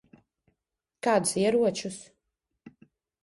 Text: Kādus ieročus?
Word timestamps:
Kādus 1.07 1.33
ieročus? 1.43 1.99